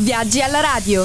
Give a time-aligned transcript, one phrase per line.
[0.00, 1.04] Viaggi alla radio.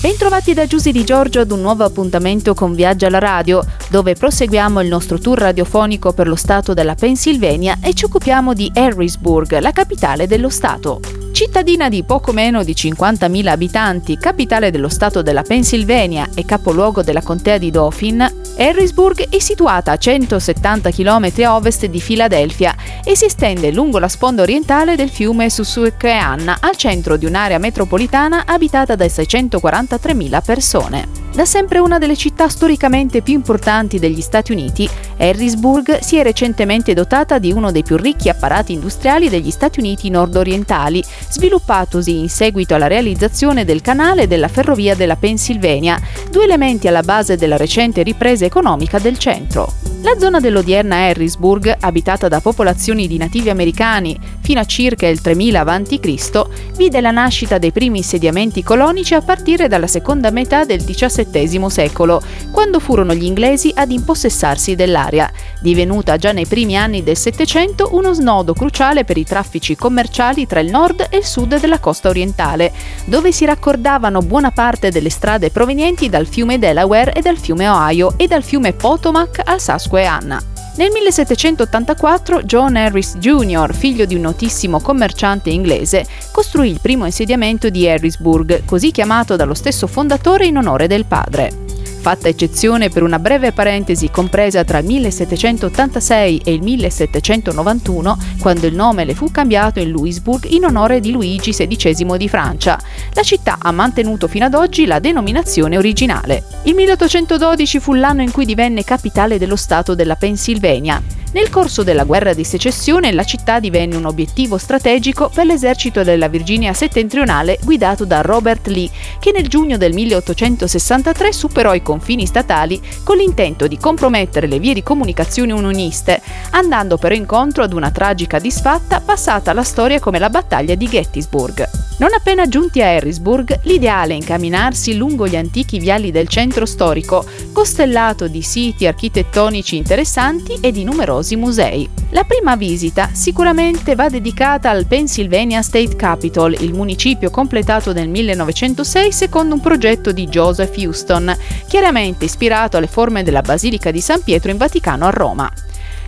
[0.00, 4.80] Bentrovati da Giusy Di Giorgio ad un nuovo appuntamento con Viaggi alla radio, dove proseguiamo
[4.80, 9.72] il nostro tour radiofonico per lo stato della Pennsylvania e ci occupiamo di Harrisburg, la
[9.72, 11.00] capitale dello stato.
[11.32, 17.22] Cittadina di poco meno di 50.000 abitanti, capitale dello stato della Pennsylvania e capoluogo della
[17.22, 22.74] contea di Dauphin, Harrisburg è situata a 170 km a ovest di Filadelfia
[23.04, 28.44] e si estende lungo la sponda orientale del fiume Susquehanna al centro di un'area metropolitana
[28.46, 31.21] abitata da 643.000 persone.
[31.34, 36.92] Da sempre una delle città storicamente più importanti degli Stati Uniti, Harrisburg si è recentemente
[36.92, 42.74] dotata di uno dei più ricchi apparati industriali degli Stati Uniti nordorientali, sviluppatosi in seguito
[42.74, 45.98] alla realizzazione del canale della ferrovia della Pennsylvania,
[46.30, 49.91] due elementi alla base della recente ripresa economica del centro.
[50.04, 55.60] La zona dell'odierna Harrisburg, abitata da popolazioni di nativi americani fino a circa il 3000
[55.60, 56.42] a.C.,
[56.74, 62.20] vide la nascita dei primi insediamenti colonici a partire dalla seconda metà del XVII secolo,
[62.50, 68.12] quando furono gli inglesi ad impossessarsi dell'area, divenuta già nei primi anni del Settecento uno
[68.12, 72.72] snodo cruciale per i traffici commerciali tra il nord e il sud della costa orientale,
[73.04, 78.14] dove si raccordavano buona parte delle strade provenienti dal fiume Delaware e dal fiume Ohio
[78.16, 79.60] e dal fiume Potomac al
[79.92, 80.42] Susquehanna Susquehanna.
[80.74, 87.68] Nel 1784 John Harris Jr., figlio di un notissimo commerciante inglese, costruì il primo insediamento
[87.68, 91.61] di Harrisburg, così chiamato dallo stesso fondatore in onore del padre
[92.02, 98.74] fatta eccezione per una breve parentesi compresa tra il 1786 e il 1791, quando il
[98.74, 102.76] nome le fu cambiato in Louisburg in onore di Luigi XVI di Francia.
[103.12, 106.42] La città ha mantenuto fino ad oggi la denominazione originale.
[106.64, 111.21] Il 1812 fu l'anno in cui divenne capitale dello Stato della Pennsylvania.
[111.32, 116.28] Nel corso della guerra di secessione la città divenne un obiettivo strategico per l'esercito della
[116.28, 122.78] Virginia settentrionale guidato da Robert Lee, che nel giugno del 1863 superò i confini statali
[123.02, 128.38] con l'intento di compromettere le vie di comunicazione unioniste, andando però incontro ad una tragica
[128.38, 131.91] disfatta passata alla storia come la battaglia di Gettysburg.
[132.02, 137.24] Non appena giunti a Harrisburg, l'ideale è incamminarsi lungo gli antichi viali del centro storico,
[137.52, 141.88] costellato di siti architettonici interessanti e di numerosi musei.
[142.10, 149.12] La prima visita sicuramente va dedicata al Pennsylvania State Capitol, il municipio completato nel 1906
[149.12, 151.32] secondo un progetto di Joseph Houston,
[151.68, 155.48] chiaramente ispirato alle forme della Basilica di San Pietro in Vaticano a Roma.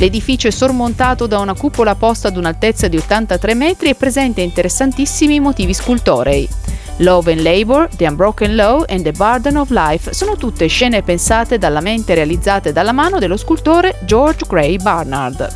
[0.00, 5.40] L'edificio è sormontato da una cupola posta ad un'altezza di 83 metri e presenta interessantissimi
[5.40, 6.48] motivi scultorei.
[7.00, 11.58] Love and Labor, The Unbroken Law and The Burden of Life sono tutte scene pensate
[11.58, 15.46] dalla mente e realizzate dalla mano dello scultore George Gray Barnard.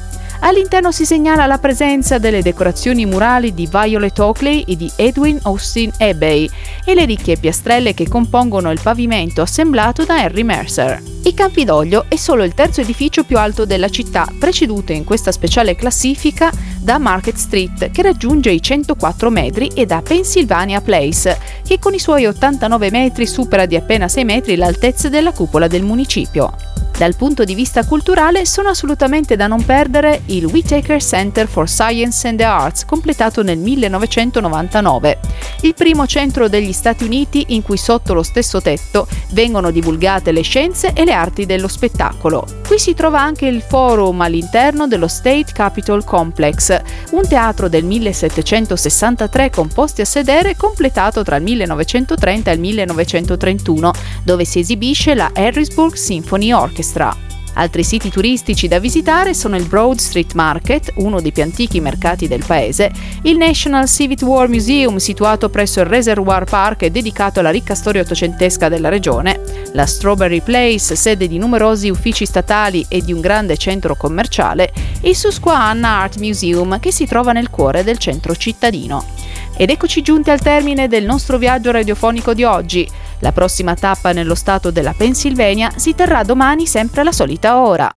[0.40, 5.90] All'interno si segnala la presenza delle decorazioni murali di Violet Oakley e di Edwin Austin
[5.96, 6.50] Abbey
[6.84, 11.13] e le ricche piastrelle che compongono il pavimento assemblato da Harry Mercer.
[11.26, 15.74] Il Campidoglio è solo il terzo edificio più alto della città, preceduto in questa speciale
[15.74, 21.94] classifica da Market Street, che raggiunge i 104 metri, e da Pennsylvania Place, che con
[21.94, 26.52] i suoi 89 metri supera di appena 6 metri l'altezza della cupola del municipio.
[26.96, 32.28] Dal punto di vista culturale sono assolutamente da non perdere il Whitaker Center for Science
[32.28, 35.18] and the Arts, completato nel 1999,
[35.62, 40.42] il primo centro degli Stati Uniti in cui sotto lo stesso tetto vengono divulgate le
[40.42, 42.44] scienze e le arti dello spettacolo.
[42.66, 46.78] Qui si trova anche il forum all'interno dello State Capitol Complex,
[47.12, 53.92] un teatro del 1763 con posti a sedere completato tra il 1930 e il 1931,
[54.22, 57.33] dove si esibisce la Harrisburg Symphony Orchestra.
[57.54, 62.26] Altri siti turistici da visitare sono il Broad Street Market, uno dei più antichi mercati
[62.26, 62.90] del paese,
[63.22, 68.02] il National Civic War Museum situato presso il Reservoir Park e dedicato alla ricca storia
[68.02, 69.40] ottocentesca della regione,
[69.72, 75.10] la Strawberry Place, sede di numerosi uffici statali e di un grande centro commerciale, e
[75.10, 79.13] il Susquehanna Art Museum che si trova nel cuore del centro cittadino.
[79.56, 82.88] Ed eccoci giunti al termine del nostro viaggio radiofonico di oggi.
[83.20, 87.92] La prossima tappa nello stato della Pennsylvania si terrà domani sempre alla solita ora.